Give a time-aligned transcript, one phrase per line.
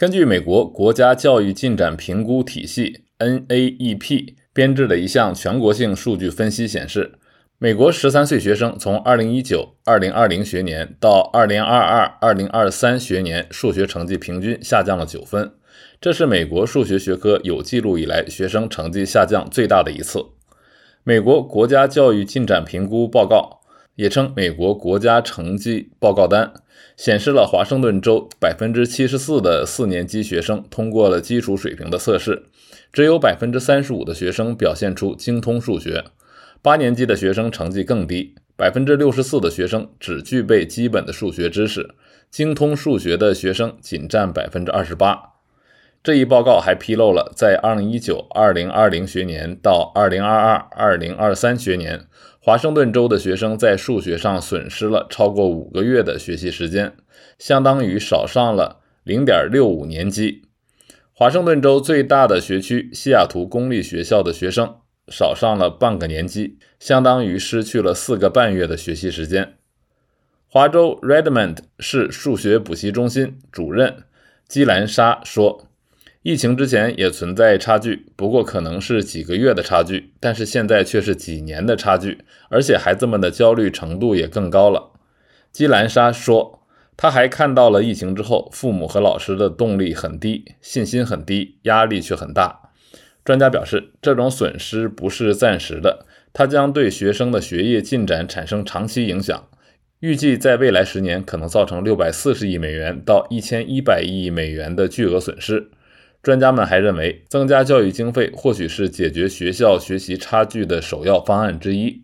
[0.00, 7.18] 根据美国国家教育进展评估体系 （NAEP） 编制的一项全国性数据分析显示，
[7.58, 15.52] 美国十三岁学生从二零一九二零二零学年到二零二二二零二三学年数学成绩平均下降了九分，
[16.00, 20.24] 这是美国数学学科有记录以来学生成绩下降最大的一次。
[21.04, 23.59] 美国国家教育进展评估报告，
[24.00, 26.54] 也称美国国家成绩报告单，
[26.96, 32.44] 显示了华盛顿州百分之七十四的四年级学生通过了基础水平的测试，
[32.94, 36.02] 只有百分之三十五的学生表现出精通数学。
[36.62, 41.90] 八年级的学生成绩更低，百分之六十四的学生只具备基本的数学知识，
[42.30, 45.29] 精通数学的学生仅占百分之二十八。
[46.02, 52.06] 这一报告还披露了，在二零一九二零二零学年到二零二二二零二三学年，
[52.40, 56.94] 华盛顿州的学生在数学上损失了超过五个月的学习时间，
[57.38, 60.46] 相当于少上了零点六五年级。
[61.12, 64.76] 华盛顿州最大的学区西雅图公立学校的学生，
[65.08, 69.52] 少上了半个年级，相当于失去了四个半月的学习时间。
[70.48, 74.04] 华州 Redmond 市数学补习中心主任
[74.48, 75.68] 基兰莎说
[76.22, 82.18] ：“疫情之前也存在差距，不过可能是几个月的差距，但是现在却是几年的差距，
[82.50, 84.92] 而且孩子们的焦虑程度也更高了。”
[85.50, 86.60] 基兰莎说
[86.94, 92.70] ：“他还看到了疫情之后，父母和老师的动力很低，信心很低，压力却很大。”
[93.24, 96.04] 专家表示，这种损失不是暂时的，
[96.34, 99.48] 它将对学生的学业进展产生长期影响，
[100.00, 105.70] 预计在未来十年可能造成六百四十亿美元到一千一百亿美元的巨额损失。
[106.22, 112.02] 专家们还认为，增加教育经费或许是解决学校学习差距的首要方案之一。